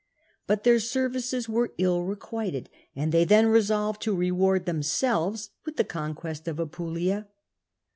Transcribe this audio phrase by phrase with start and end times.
[0.47, 5.83] But their services were ill requited, and they then resolved to reward themselves with the
[5.83, 7.27] conquest of Apulia.